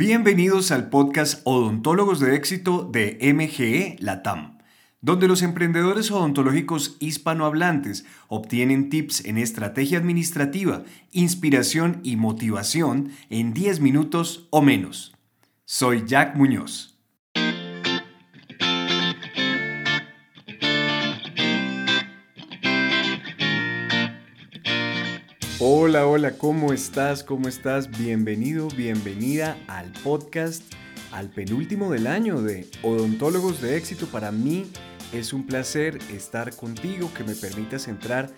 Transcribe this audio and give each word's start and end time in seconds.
Bienvenidos 0.00 0.70
al 0.70 0.88
podcast 0.88 1.42
Odontólogos 1.44 2.20
de 2.20 2.34
Éxito 2.34 2.88
de 2.90 3.18
MGE 3.34 3.96
Latam, 3.98 4.56
donde 5.02 5.28
los 5.28 5.42
emprendedores 5.42 6.10
odontológicos 6.10 6.96
hispanohablantes 7.00 8.06
obtienen 8.26 8.88
tips 8.88 9.26
en 9.26 9.36
estrategia 9.36 9.98
administrativa, 9.98 10.84
inspiración 11.12 12.00
y 12.02 12.16
motivación 12.16 13.10
en 13.28 13.52
10 13.52 13.80
minutos 13.80 14.48
o 14.48 14.62
menos. 14.62 15.14
Soy 15.66 16.04
Jack 16.06 16.34
Muñoz. 16.34 16.89
Hola, 25.82 26.06
hola, 26.06 26.32
¿cómo 26.32 26.74
estás? 26.74 27.24
¿Cómo 27.24 27.48
estás? 27.48 27.88
Bienvenido, 27.98 28.68
bienvenida 28.68 29.56
al 29.66 29.90
podcast, 30.04 30.62
al 31.10 31.30
penúltimo 31.30 31.90
del 31.90 32.06
año 32.06 32.42
de 32.42 32.68
Odontólogos 32.82 33.62
de 33.62 33.78
Éxito. 33.78 34.06
Para 34.06 34.30
mí 34.30 34.66
es 35.14 35.32
un 35.32 35.46
placer 35.46 35.98
estar 36.12 36.54
contigo, 36.54 37.10
que 37.14 37.24
me 37.24 37.34
permitas 37.34 37.88
entrar 37.88 38.28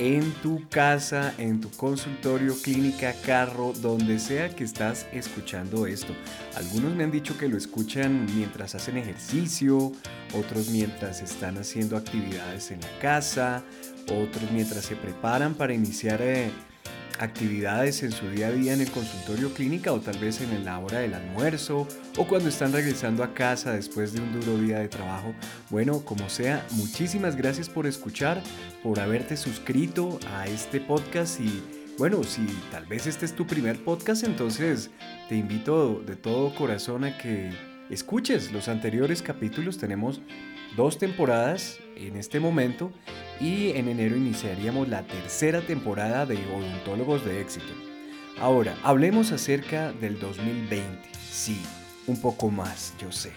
en 0.00 0.32
tu 0.42 0.68
casa, 0.70 1.32
en 1.38 1.60
tu 1.60 1.70
consultorio, 1.70 2.56
clínica, 2.60 3.14
carro, 3.24 3.74
donde 3.80 4.18
sea 4.18 4.50
que 4.50 4.64
estás 4.64 5.06
escuchando 5.12 5.86
esto. 5.86 6.12
Algunos 6.56 6.96
me 6.96 7.04
han 7.04 7.12
dicho 7.12 7.38
que 7.38 7.46
lo 7.46 7.56
escuchan 7.56 8.26
mientras 8.34 8.74
hacen 8.74 8.96
ejercicio, 8.96 9.92
otros 10.34 10.70
mientras 10.70 11.22
están 11.22 11.58
haciendo 11.58 11.96
actividades 11.96 12.72
en 12.72 12.80
la 12.80 12.98
casa, 13.00 13.62
otros 14.06 14.50
mientras 14.50 14.84
se 14.84 14.96
preparan 14.96 15.54
para 15.54 15.72
iniciar 15.74 16.20
eh, 16.22 16.50
actividades 17.18 18.02
en 18.02 18.12
su 18.12 18.28
día 18.30 18.48
a 18.48 18.52
día 18.52 18.72
en 18.74 18.80
el 18.80 18.90
consultorio 18.90 19.52
clínica 19.52 19.92
o 19.92 20.00
tal 20.00 20.18
vez 20.18 20.40
en 20.40 20.64
la 20.64 20.78
hora 20.78 21.00
del 21.00 21.14
almuerzo 21.14 21.86
o 22.16 22.26
cuando 22.26 22.48
están 22.48 22.72
regresando 22.72 23.22
a 23.22 23.34
casa 23.34 23.72
después 23.72 24.12
de 24.12 24.20
un 24.20 24.40
duro 24.40 24.58
día 24.58 24.78
de 24.78 24.88
trabajo. 24.88 25.34
Bueno, 25.70 26.04
como 26.04 26.28
sea, 26.28 26.66
muchísimas 26.72 27.36
gracias 27.36 27.68
por 27.68 27.86
escuchar, 27.86 28.42
por 28.82 29.00
haberte 29.00 29.36
suscrito 29.36 30.18
a 30.32 30.46
este 30.46 30.80
podcast 30.80 31.40
y 31.40 31.62
bueno, 31.98 32.22
si 32.22 32.46
tal 32.70 32.86
vez 32.86 33.08
este 33.08 33.26
es 33.26 33.34
tu 33.34 33.46
primer 33.46 33.82
podcast, 33.82 34.22
entonces 34.22 34.90
te 35.28 35.34
invito 35.34 36.00
de 36.06 36.14
todo 36.14 36.54
corazón 36.54 37.04
a 37.04 37.18
que 37.18 37.50
escuches 37.90 38.52
los 38.52 38.68
anteriores 38.68 39.22
capítulos. 39.22 39.78
Tenemos 39.78 40.20
dos 40.76 40.98
temporadas 40.98 41.78
en 41.96 42.16
este 42.16 42.40
momento 42.40 42.92
y 43.40 43.70
en 43.70 43.88
enero 43.88 44.16
iniciaríamos 44.16 44.88
la 44.88 45.06
tercera 45.06 45.60
temporada 45.60 46.26
de 46.26 46.36
Odontólogos 46.36 47.24
de 47.24 47.40
Éxito. 47.40 47.72
Ahora, 48.40 48.76
hablemos 48.84 49.32
acerca 49.32 49.92
del 49.92 50.18
2020. 50.20 51.08
Sí, 51.30 51.60
un 52.06 52.20
poco 52.20 52.50
más, 52.50 52.94
yo 53.00 53.10
sé. 53.10 53.32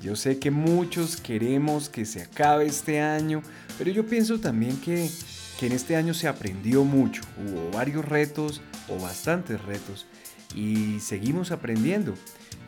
Yo 0.00 0.14
sé 0.14 0.38
que 0.38 0.52
muchos 0.52 1.16
queremos 1.16 1.88
que 1.88 2.04
se 2.04 2.22
acabe 2.22 2.66
este 2.66 3.00
año, 3.00 3.42
pero 3.78 3.90
yo 3.90 4.06
pienso 4.06 4.38
también 4.38 4.80
que, 4.80 5.10
que 5.58 5.66
en 5.66 5.72
este 5.72 5.96
año 5.96 6.14
se 6.14 6.28
aprendió 6.28 6.84
mucho. 6.84 7.22
Hubo 7.36 7.70
varios 7.72 8.04
retos 8.04 8.60
o 8.88 9.00
bastantes 9.02 9.60
retos 9.64 10.06
y 10.54 11.00
seguimos 11.00 11.50
aprendiendo. 11.50 12.14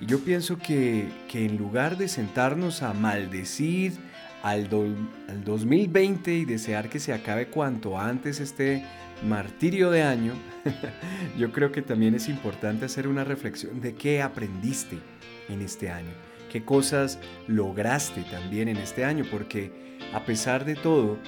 Y 0.00 0.06
yo 0.06 0.20
pienso 0.20 0.58
que, 0.58 1.08
que 1.28 1.44
en 1.44 1.56
lugar 1.56 1.98
de 1.98 2.08
sentarnos 2.08 2.82
a 2.82 2.94
maldecir, 2.94 3.92
al, 4.42 4.68
2020 4.68 6.34
y 6.34 6.44
desear 6.44 6.88
que 6.88 6.98
se 6.98 7.12
acabe 7.12 7.48
cuanto 7.48 7.98
antes 7.98 8.40
este 8.40 8.84
martirio 9.26 9.90
de 9.90 10.02
año, 10.02 10.32
yo 11.38 11.52
creo 11.52 11.72
que 11.72 11.82
también 11.82 12.14
es 12.14 12.28
importante 12.28 12.86
hacer 12.86 13.06
una 13.06 13.24
reflexión 13.24 13.80
de 13.80 13.94
qué 13.94 14.22
aprendiste 14.22 14.98
en 15.48 15.60
este 15.60 15.90
año, 15.90 16.10
qué 16.50 16.64
cosas 16.64 17.18
lograste 17.46 18.22
también 18.22 18.68
en 18.68 18.78
este 18.78 19.04
año, 19.04 19.24
porque 19.30 19.98
a 20.14 20.24
pesar 20.24 20.64
de 20.64 20.74
todo, 20.74 21.18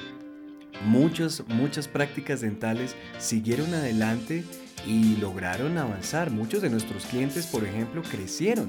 muchas, 0.86 1.44
muchas 1.48 1.88
prácticas 1.88 2.40
dentales 2.40 2.96
siguieron 3.18 3.74
adelante 3.74 4.44
y 4.86 5.16
lograron 5.16 5.78
avanzar. 5.78 6.30
Muchos 6.30 6.62
de 6.62 6.70
nuestros 6.70 7.06
clientes, 7.06 7.46
por 7.46 7.64
ejemplo, 7.64 8.02
crecieron 8.02 8.68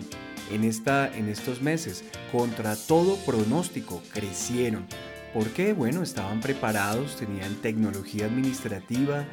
en, 0.51 0.63
esta, 0.63 1.15
en 1.15 1.29
estos 1.29 1.61
meses. 1.61 2.03
Contra 2.31 2.75
todo 2.75 3.17
pronóstico, 3.25 4.01
crecieron. 4.13 4.85
¿Por 5.33 5.49
qué? 5.49 5.73
Bueno, 5.73 6.03
estaban 6.03 6.41
preparados, 6.41 7.17
tenían 7.17 7.55
tecnología 7.55 8.25
administrativa 8.25 9.25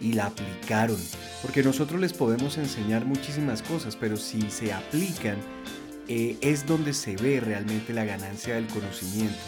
y 0.00 0.12
la 0.12 0.26
aplicaron. 0.26 0.98
Porque 1.42 1.62
nosotros 1.62 2.00
les 2.00 2.12
podemos 2.12 2.56
enseñar 2.58 3.04
muchísimas 3.04 3.62
cosas, 3.62 3.96
pero 3.96 4.16
si 4.16 4.50
se 4.50 4.72
aplican, 4.72 5.38
eh, 6.08 6.36
es 6.40 6.66
donde 6.66 6.92
se 6.92 7.16
ve 7.16 7.40
realmente 7.40 7.92
la 7.92 8.04
ganancia 8.04 8.54
del 8.54 8.66
conocimiento. 8.66 9.38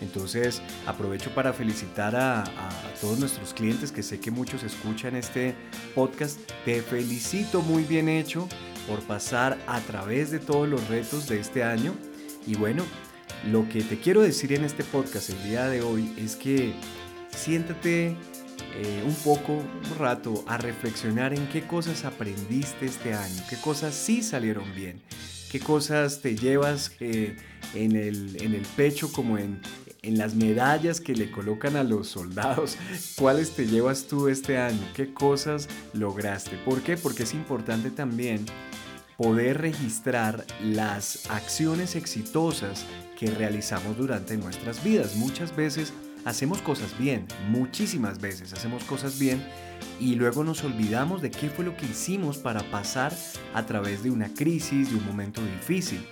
Entonces 0.00 0.62
aprovecho 0.86 1.34
para 1.34 1.52
felicitar 1.52 2.14
a, 2.16 2.44
todos 3.00 3.18
nuestros 3.18 3.54
clientes 3.54 3.92
que 3.92 4.02
sé 4.02 4.18
que 4.18 4.30
muchos 4.30 4.62
escuchan 4.62 5.16
este 5.16 5.54
podcast. 5.94 6.38
Te 6.64 6.82
felicito 6.82 7.62
muy 7.62 7.84
bien 7.84 8.08
hecho 8.08 8.48
por 8.88 9.00
pasar 9.02 9.58
a 9.66 9.80
través 9.80 10.30
de 10.30 10.38
todos 10.38 10.68
los 10.68 10.88
retos 10.88 11.28
de 11.28 11.40
este 11.40 11.62
año. 11.62 11.94
Y 12.46 12.56
bueno, 12.56 12.82
lo 13.50 13.68
que 13.68 13.82
te 13.82 13.98
quiero 13.98 14.20
decir 14.20 14.52
en 14.52 14.64
este 14.64 14.82
podcast 14.84 15.30
el 15.30 15.42
día 15.44 15.68
de 15.68 15.82
hoy 15.82 16.12
es 16.16 16.34
que 16.34 16.72
siéntate 17.30 18.16
eh, 18.74 19.02
un 19.04 19.14
poco, 19.14 19.52
un 19.52 19.98
rato, 19.98 20.44
a 20.46 20.56
reflexionar 20.56 21.32
en 21.32 21.46
qué 21.48 21.66
cosas 21.66 22.04
aprendiste 22.04 22.86
este 22.86 23.14
año, 23.14 23.42
qué 23.48 23.56
cosas 23.56 23.94
sí 23.94 24.22
salieron 24.22 24.74
bien, 24.74 25.02
qué 25.50 25.60
cosas 25.60 26.20
te 26.20 26.36
llevas 26.36 26.92
eh, 27.00 27.36
en, 27.74 27.96
el, 27.96 28.40
en 28.42 28.54
el 28.54 28.62
pecho 28.76 29.10
como 29.12 29.38
en, 29.38 29.60
en 30.02 30.18
las 30.18 30.34
medallas 30.34 31.00
que 31.00 31.14
le 31.14 31.30
colocan 31.30 31.76
a 31.76 31.84
los 31.84 32.08
soldados, 32.08 32.76
¿cuáles 33.16 33.50
te 33.52 33.66
llevas 33.66 34.04
tú 34.04 34.28
este 34.28 34.58
año? 34.58 34.80
¿Qué 34.94 35.12
cosas 35.12 35.68
lograste? 35.92 36.56
¿Por 36.64 36.82
qué? 36.82 36.96
Porque 36.96 37.24
es 37.24 37.34
importante 37.34 37.90
también 37.90 38.44
poder 39.16 39.60
registrar 39.60 40.46
las 40.62 41.28
acciones 41.28 41.96
exitosas 41.96 42.84
que 43.18 43.30
realizamos 43.30 43.96
durante 43.96 44.36
nuestras 44.36 44.82
vidas. 44.84 45.16
Muchas 45.16 45.54
veces 45.56 45.92
hacemos 46.24 46.62
cosas 46.62 46.96
bien, 46.98 47.26
muchísimas 47.48 48.20
veces 48.20 48.52
hacemos 48.52 48.84
cosas 48.84 49.18
bien 49.18 49.44
y 49.98 50.14
luego 50.14 50.44
nos 50.44 50.62
olvidamos 50.62 51.20
de 51.20 51.30
qué 51.30 51.48
fue 51.48 51.64
lo 51.64 51.76
que 51.76 51.86
hicimos 51.86 52.38
para 52.38 52.62
pasar 52.70 53.12
a 53.54 53.66
través 53.66 54.04
de 54.04 54.10
una 54.10 54.32
crisis, 54.32 54.90
de 54.90 54.96
un 54.96 55.06
momento 55.06 55.44
difícil. 55.44 56.06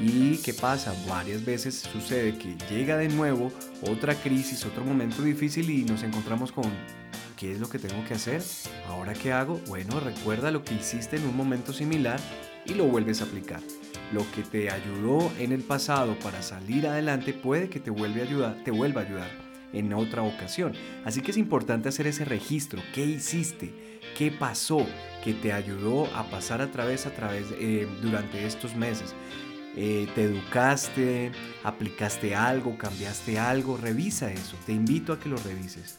¿Y 0.00 0.36
qué 0.38 0.54
pasa? 0.54 0.94
Varias 1.08 1.44
veces 1.44 1.74
sucede 1.92 2.38
que 2.38 2.56
llega 2.72 2.96
de 2.96 3.08
nuevo 3.08 3.50
otra 3.82 4.14
crisis, 4.14 4.64
otro 4.64 4.84
momento 4.84 5.22
difícil 5.22 5.68
y 5.70 5.84
nos 5.84 6.04
encontramos 6.04 6.52
con 6.52 6.70
¿qué 7.36 7.52
es 7.52 7.58
lo 7.58 7.68
que 7.68 7.80
tengo 7.80 8.04
que 8.06 8.14
hacer? 8.14 8.40
¿Ahora 8.86 9.12
qué 9.12 9.32
hago? 9.32 9.60
Bueno, 9.66 9.98
recuerda 9.98 10.52
lo 10.52 10.62
que 10.62 10.74
hiciste 10.74 11.16
en 11.16 11.24
un 11.24 11.36
momento 11.36 11.72
similar 11.72 12.20
y 12.64 12.74
lo 12.74 12.84
vuelves 12.84 13.20
a 13.20 13.24
aplicar. 13.24 13.60
Lo 14.12 14.24
que 14.30 14.42
te 14.42 14.70
ayudó 14.70 15.32
en 15.38 15.50
el 15.50 15.62
pasado 15.62 16.16
para 16.20 16.42
salir 16.42 16.86
adelante 16.86 17.32
puede 17.32 17.68
que 17.68 17.80
te, 17.80 17.90
vuelva 17.90 18.20
a 18.20 18.22
ayudar, 18.22 18.64
te 18.64 18.70
vuelva 18.70 19.00
a 19.00 19.04
ayudar 19.04 19.30
en 19.72 19.92
otra 19.92 20.22
ocasión. 20.22 20.74
Así 21.04 21.22
que 21.22 21.32
es 21.32 21.36
importante 21.36 21.88
hacer 21.88 22.06
ese 22.06 22.24
registro. 22.24 22.80
¿Qué 22.94 23.04
hiciste? 23.04 23.98
¿Qué 24.16 24.30
pasó 24.30 24.86
que 25.24 25.34
te 25.34 25.52
ayudó 25.52 26.06
a 26.14 26.24
pasar 26.30 26.62
a 26.62 26.70
través 26.70 27.06
a 27.06 27.10
través 27.10 27.46
eh, 27.58 27.86
durante 28.00 28.46
estos 28.46 28.74
meses? 28.76 29.14
Eh, 29.76 30.08
te 30.14 30.24
educaste, 30.24 31.30
aplicaste 31.62 32.34
algo, 32.34 32.76
cambiaste 32.76 33.38
algo, 33.38 33.76
revisa 33.76 34.32
eso, 34.32 34.56
te 34.66 34.72
invito 34.72 35.12
a 35.12 35.20
que 35.20 35.28
lo 35.28 35.36
revises. 35.36 35.98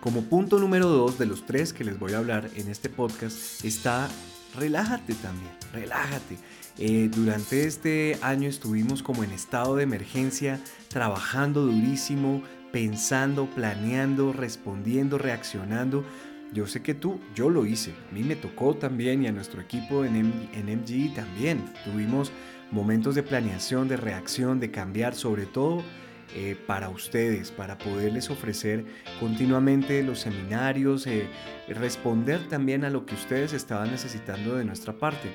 Como 0.00 0.22
punto 0.22 0.58
número 0.60 0.88
dos 0.88 1.18
de 1.18 1.26
los 1.26 1.46
tres 1.46 1.72
que 1.72 1.82
les 1.82 1.98
voy 1.98 2.12
a 2.12 2.18
hablar 2.18 2.48
en 2.54 2.68
este 2.68 2.88
podcast 2.88 3.64
está 3.64 4.08
relájate 4.54 5.14
también, 5.14 5.52
relájate. 5.72 6.38
Eh, 6.78 7.10
durante 7.14 7.66
este 7.66 8.18
año 8.22 8.48
estuvimos 8.48 9.02
como 9.02 9.24
en 9.24 9.32
estado 9.32 9.76
de 9.76 9.82
emergencia, 9.82 10.60
trabajando 10.88 11.62
durísimo, 11.62 12.42
pensando, 12.70 13.46
planeando, 13.46 14.32
respondiendo, 14.32 15.18
reaccionando 15.18 16.04
yo 16.52 16.66
sé 16.66 16.82
que 16.82 16.94
tú, 16.94 17.20
yo 17.34 17.50
lo 17.50 17.66
hice, 17.66 17.92
a 18.10 18.14
mí 18.14 18.22
me 18.22 18.36
tocó 18.36 18.74
también 18.74 19.22
y 19.22 19.26
a 19.26 19.32
nuestro 19.32 19.60
equipo 19.60 20.04
en, 20.04 20.26
MG 20.26 21.14
también. 21.14 21.64
Tuvimos 21.84 22.32
momentos 22.70 23.14
de 23.14 23.22
planeación, 23.22 23.88
de 23.88 23.96
reacción, 23.96 24.60
de 24.60 24.70
cambiar, 24.70 25.14
sobre 25.14 25.46
todo 25.46 25.82
eh, 26.34 26.56
para 26.66 26.88
ustedes, 26.88 27.50
para 27.50 27.78
poderles 27.78 28.30
ofrecer 28.30 28.84
continuamente 29.20 30.02
los 30.02 30.20
seminarios, 30.20 31.06
eh, 31.06 31.28
responder 31.68 32.48
también 32.48 32.84
a 32.84 32.90
lo 32.90 33.06
que 33.06 33.14
ustedes 33.14 33.52
estaban 33.52 33.90
necesitando 33.90 34.56
de 34.56 34.64
nuestra 34.64 34.92
parte. 34.92 35.30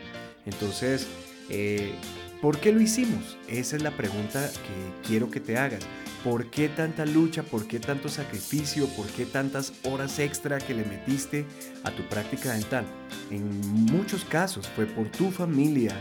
Entonces, 0.45 1.07
eh, 1.49 1.93
¿por 2.41 2.59
qué 2.59 2.71
lo 2.71 2.81
hicimos? 2.81 3.37
Esa 3.47 3.75
es 3.75 3.83
la 3.83 3.91
pregunta 3.91 4.49
que 4.49 5.07
quiero 5.07 5.29
que 5.29 5.39
te 5.39 5.57
hagas. 5.57 5.85
¿Por 6.23 6.51
qué 6.51 6.69
tanta 6.69 7.03
lucha? 7.06 7.41
¿Por 7.41 7.68
qué 7.68 7.79
tanto 7.79 8.07
sacrificio? 8.07 8.85
¿Por 8.89 9.07
qué 9.07 9.25
tantas 9.25 9.73
horas 9.83 10.19
extra 10.19 10.59
que 10.59 10.75
le 10.75 10.85
metiste 10.85 11.45
a 11.83 11.89
tu 11.89 12.03
práctica 12.03 12.53
dental? 12.53 12.85
En 13.31 13.59
muchos 13.88 14.23
casos 14.25 14.68
fue 14.75 14.85
por 14.85 15.09
tu 15.09 15.31
familia, 15.31 15.95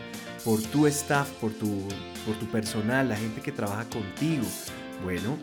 por 0.45 0.61
tu 0.61 0.87
staff, 0.87 1.31
por 1.41 1.53
tu, 1.53 1.89
por 2.27 2.39
tu 2.39 2.47
personal, 2.51 3.09
la 3.09 3.17
gente 3.17 3.41
que 3.41 3.51
trabaja 3.51 3.85
contigo. 3.89 4.45
Bueno, 5.03 5.39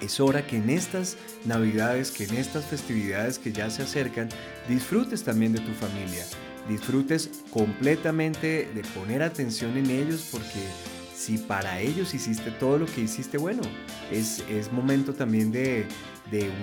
es 0.00 0.18
hora 0.18 0.44
que 0.44 0.56
en 0.56 0.70
estas 0.70 1.16
navidades, 1.44 2.10
que 2.10 2.24
en 2.24 2.34
estas 2.34 2.64
festividades 2.66 3.38
que 3.38 3.52
ya 3.52 3.70
se 3.70 3.82
acercan, 3.82 4.28
disfrutes 4.68 5.22
también 5.22 5.52
de 5.52 5.60
tu 5.60 5.72
familia. 5.72 6.24
Disfrutes 6.68 7.30
completamente 7.50 8.68
de 8.74 8.82
poner 8.94 9.22
atención 9.22 9.76
en 9.76 9.88
ellos 9.88 10.28
porque 10.32 10.66
si 11.18 11.36
para 11.36 11.80
ellos 11.80 12.14
hiciste 12.14 12.52
todo 12.52 12.78
lo 12.78 12.86
que 12.86 13.00
hiciste, 13.00 13.38
bueno, 13.38 13.62
es, 14.12 14.44
es 14.48 14.72
momento 14.72 15.14
también 15.14 15.50
de, 15.50 15.84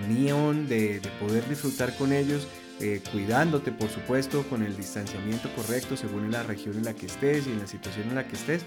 unión, 0.08 0.68
de, 0.70 1.02
de 1.02 1.10
poder 1.20 1.48
disfrutar 1.50 1.94
con 1.98 2.14
ellos 2.14 2.48
eh, 2.80 3.02
cuidándote, 3.12 3.72
por 3.72 3.90
supuesto, 3.90 4.44
con 4.50 4.64
el 4.64 4.76
distanciamiento 4.76 5.50
correcto 5.56 5.98
según 5.98 6.32
la 6.32 6.44
región 6.44 6.76
en 6.76 6.86
la 6.86 6.94
que 6.94 7.06
estés 7.06 7.48
y 7.48 7.52
en 7.52 7.60
la 7.60 7.68
situación 7.68 8.10
en 8.10 8.16
la 8.16 8.28
que 8.28 8.36
estés. 8.36 8.64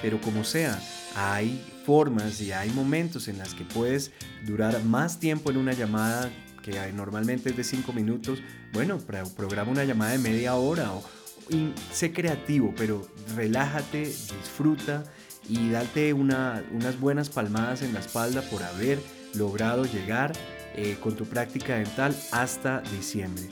Pero 0.00 0.20
como 0.20 0.44
sea, 0.44 0.80
hay 1.16 1.64
formas 1.84 2.40
y 2.40 2.52
hay 2.52 2.70
momentos 2.70 3.26
en 3.26 3.38
las 3.38 3.54
que 3.54 3.64
puedes 3.64 4.12
durar 4.46 4.82
más 4.84 5.18
tiempo 5.18 5.50
en 5.50 5.56
una 5.56 5.72
llamada 5.72 6.30
que 6.62 6.72
normalmente 6.92 7.50
es 7.50 7.56
de 7.56 7.64
5 7.64 7.92
minutos. 7.92 8.40
Bueno, 8.72 8.98
programa 9.36 9.72
una 9.72 9.84
llamada 9.84 10.12
de 10.12 10.18
media 10.18 10.54
hora 10.54 10.92
o, 10.92 11.02
sé 11.92 12.12
creativo, 12.12 12.72
pero 12.76 13.06
relájate, 13.36 14.06
disfruta 14.06 15.04
y 15.48 15.70
date 15.70 16.12
unas 16.12 17.00
buenas 17.00 17.28
palmadas 17.28 17.82
en 17.82 17.92
la 17.92 18.00
espalda 18.00 18.42
por 18.42 18.62
haber 18.62 18.98
logrado 19.34 19.84
llegar 19.84 20.32
eh, 20.74 20.96
con 21.00 21.16
tu 21.16 21.24
práctica 21.24 21.76
dental 21.76 22.16
hasta 22.30 22.80
diciembre. 22.92 23.44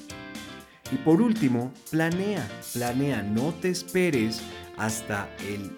Y 0.93 0.97
por 0.97 1.21
último, 1.21 1.73
planea, 1.91 2.47
planea, 2.73 3.23
no 3.23 3.55
te 3.55 3.71
esperes 3.71 4.41
hasta 4.77 5.29
el 5.49 5.71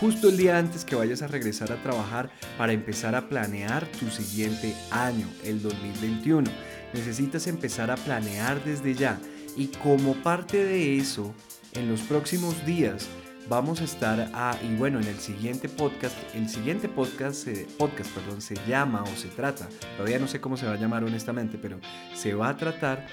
justo 0.00 0.30
el 0.30 0.38
día 0.38 0.56
antes 0.56 0.86
que 0.86 0.96
vayas 0.96 1.20
a 1.20 1.26
regresar 1.26 1.70
a 1.72 1.82
trabajar 1.82 2.30
para 2.56 2.72
empezar 2.72 3.14
a 3.14 3.28
planear 3.28 3.86
tu 3.86 4.08
siguiente 4.08 4.74
año, 4.90 5.26
el 5.44 5.60
2021. 5.60 6.50
Necesitas 6.94 7.46
empezar 7.46 7.90
a 7.90 7.96
planear 7.96 8.64
desde 8.64 8.94
ya 8.94 9.18
y 9.56 9.66
como 9.66 10.14
parte 10.14 10.64
de 10.64 10.96
eso, 10.96 11.34
en 11.74 11.88
los 11.88 12.00
próximos 12.00 12.64
días 12.64 13.08
vamos 13.48 13.80
a 13.80 13.84
estar 13.84 14.30
a, 14.34 14.56
y 14.62 14.76
bueno, 14.76 15.00
en 15.00 15.06
el 15.06 15.18
siguiente 15.18 15.68
podcast, 15.68 16.16
el 16.34 16.48
siguiente 16.48 16.88
podcast, 16.88 17.48
podcast, 17.78 18.10
perdón, 18.12 18.40
se 18.40 18.56
llama 18.66 19.02
o 19.02 19.16
se 19.16 19.28
trata, 19.28 19.68
todavía 19.96 20.18
no 20.18 20.28
sé 20.28 20.40
cómo 20.40 20.56
se 20.56 20.66
va 20.66 20.72
a 20.72 20.76
llamar 20.76 21.04
honestamente, 21.04 21.58
pero 21.60 21.78
se 22.14 22.34
va 22.34 22.50
a 22.50 22.56
tratar 22.56 23.06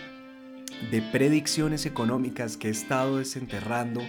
de 0.92 1.02
predicciones 1.02 1.86
económicas 1.86 2.58
que 2.58 2.68
he 2.68 2.72
estado 2.72 3.18
desenterrando 3.18 4.02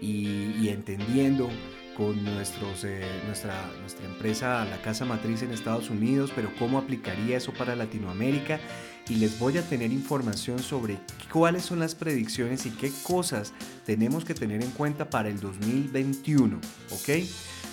y, 0.00 0.68
entendiendo 0.68 1.48
con 1.96 2.22
nuestros, 2.24 2.84
eh, 2.84 3.06
nuestra, 3.26 3.54
nuestra 3.80 4.04
empresa, 4.04 4.64
la 4.66 4.82
casa 4.82 5.04
matriz 5.04 5.42
en 5.42 5.52
Estados 5.52 5.88
Unidos, 5.88 6.30
pero 6.34 6.50
cómo 6.58 6.78
aplicaría 6.78 7.38
eso 7.38 7.52
para 7.52 7.74
Latinoamérica. 7.74 8.60
Y 9.08 9.16
les 9.16 9.38
voy 9.38 9.56
a 9.56 9.62
tener 9.62 9.92
información 9.92 10.58
sobre 10.58 10.98
cuáles 11.32 11.64
son 11.64 11.78
las 11.78 11.94
predicciones 11.94 12.66
y 12.66 12.70
qué 12.70 12.90
cosas 13.04 13.54
tenemos 13.86 14.24
que 14.24 14.34
tener 14.34 14.62
en 14.62 14.70
cuenta 14.72 15.08
para 15.08 15.28
el 15.28 15.38
2021, 15.40 16.58
¿ok? 16.90 17.24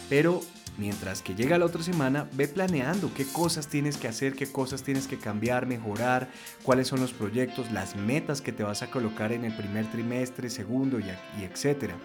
Pero 0.09 0.41
mientras 0.77 1.21
que 1.21 1.35
llega 1.35 1.57
la 1.57 1.65
otra 1.65 1.83
semana, 1.83 2.27
ve 2.33 2.47
planeando 2.47 3.13
qué 3.13 3.25
cosas 3.25 3.67
tienes 3.67 3.97
que 3.97 4.07
hacer, 4.07 4.33
qué 4.33 4.51
cosas 4.51 4.83
tienes 4.83 5.07
que 5.07 5.17
cambiar, 5.17 5.65
mejorar, 5.65 6.29
cuáles 6.63 6.87
son 6.87 6.99
los 6.99 7.13
proyectos, 7.13 7.71
las 7.71 7.95
metas 7.95 8.41
que 8.41 8.51
te 8.51 8.63
vas 8.63 8.81
a 8.81 8.89
colocar 8.89 9.31
en 9.31 9.45
el 9.45 9.55
primer 9.55 9.85
trimestre, 9.91 10.49
segundo 10.49 10.99
y, 10.99 11.05
etcétera. 11.43 11.95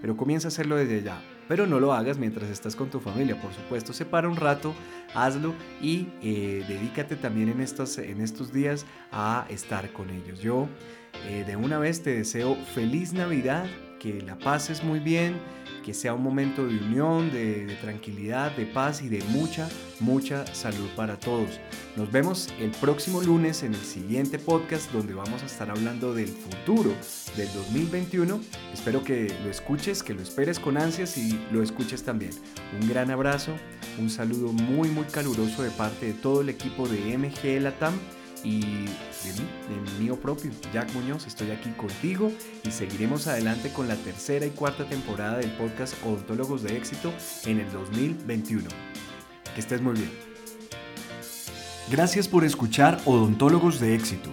Pero 0.00 0.16
comienza 0.16 0.48
a 0.48 0.50
hacerlo 0.50 0.76
desde 0.76 1.02
ya. 1.02 1.22
Pero 1.48 1.66
no 1.66 1.78
lo 1.78 1.92
hagas 1.92 2.18
mientras 2.18 2.50
estás 2.50 2.74
con 2.74 2.90
tu 2.90 2.98
familia, 2.98 3.40
por 3.40 3.52
supuesto. 3.54 3.92
Separa 3.92 4.28
un 4.28 4.36
rato, 4.36 4.74
hazlo 5.14 5.54
y 5.80 6.08
eh, 6.20 6.64
dedícate 6.66 7.14
también 7.16 7.48
en 7.48 7.60
estos, 7.60 7.98
en 7.98 8.20
estos 8.20 8.52
días 8.52 8.84
a 9.12 9.46
estar 9.48 9.92
con 9.92 10.10
ellos. 10.10 10.40
Yo 10.40 10.68
eh, 11.28 11.44
de 11.46 11.56
una 11.56 11.78
vez 11.78 12.02
te 12.02 12.10
deseo 12.10 12.56
feliz 12.74 13.12
Navidad, 13.12 13.66
que 14.00 14.20
la 14.20 14.36
pases 14.38 14.82
muy 14.82 14.98
bien 14.98 15.36
que 15.86 15.94
sea 15.94 16.14
un 16.14 16.22
momento 16.24 16.66
de 16.66 16.76
unión, 16.78 17.30
de, 17.30 17.78
tranquilidad, 17.80 18.50
de 18.56 18.66
paz 18.66 19.02
y 19.02 19.08
de 19.08 19.22
mucha, 19.28 19.68
mucha 20.00 20.44
salud 20.52 20.88
para 20.96 21.16
todos. 21.16 21.60
Nos 21.94 22.10
vemos 22.10 22.52
el 22.58 22.72
próximo 22.72 23.22
lunes 23.22 23.62
en 23.62 23.72
el 23.72 23.80
siguiente 23.80 24.40
podcast 24.40 24.90
donde 24.90 25.14
vamos 25.14 25.44
a 25.44 25.46
estar 25.46 25.70
hablando 25.70 26.12
del 26.12 26.26
futuro 26.26 26.90
del 27.36 27.46
2021. 27.54 28.40
Espero 28.74 29.04
que 29.04 29.32
lo 29.44 29.48
escuches, 29.48 30.02
que 30.02 30.12
lo 30.12 30.22
esperes 30.22 30.58
con 30.58 30.76
ansias 30.76 31.16
y 31.18 31.38
lo 31.52 31.62
escuches 31.62 32.02
también. 32.02 32.32
Un 32.80 32.88
gran 32.88 33.12
abrazo, 33.12 33.52
un 34.00 34.10
saludo 34.10 34.52
muy, 34.52 34.88
muy 34.88 35.04
caluroso 35.04 35.62
de 35.62 35.70
parte 35.70 36.06
de 36.06 36.14
todo 36.14 36.40
el 36.40 36.48
equipo 36.48 36.88
de 36.88 37.16
MG 37.16 37.60
Latam 37.62 37.94
y 38.46 38.60
de 38.60 39.32
mí, 39.32 39.48
de 39.68 40.04
mío 40.04 40.16
propio, 40.16 40.52
Jack 40.72 40.94
Muñoz. 40.94 41.26
Estoy 41.26 41.50
aquí 41.50 41.70
contigo 41.70 42.30
y 42.62 42.70
seguiremos 42.70 43.26
adelante 43.26 43.72
con 43.72 43.88
la 43.88 43.96
tercera 43.96 44.46
y 44.46 44.50
cuarta 44.50 44.88
temporada 44.88 45.38
del 45.38 45.50
podcast 45.52 45.94
Odontólogos 46.04 46.62
de 46.62 46.76
Éxito 46.76 47.12
en 47.44 47.58
el 47.58 47.72
2021. 47.72 48.68
Que 49.52 49.60
estés 49.60 49.80
muy 49.82 49.94
bien. 49.94 50.10
Gracias 51.90 52.28
por 52.28 52.44
escuchar 52.44 53.00
Odontólogos 53.04 53.80
de 53.80 53.96
Éxito. 53.96 54.32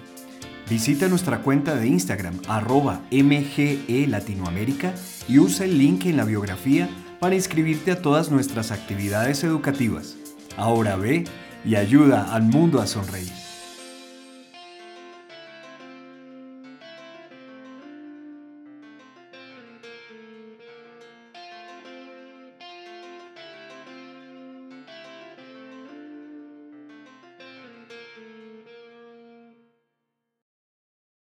Visita 0.69 1.07
nuestra 1.07 1.42
cuenta 1.42 1.75
de 1.75 1.88
Instagram 1.88 2.39
arroba 2.48 3.01
MGE 3.12 4.06
Latinoamérica 4.07 4.94
y 5.27 5.39
usa 5.39 5.65
el 5.65 5.80
link 5.80 6.06
en 6.06 6.18
la 6.18 6.24
biografía 6.24 6.88
para 7.19 7.36
inscribirte 7.36 7.92
a 7.92 8.01
todas 8.01 8.30
nuestras 8.30 8.71
actividades 8.71 9.44
educativas. 9.44 10.18
Ahora 10.56 10.98
ve 10.98 11.24
y 11.65 11.75
ayuda 11.75 12.33
al 12.33 12.44
mundo 12.44 12.80
a 12.80 12.86
sonreír. 12.86 13.42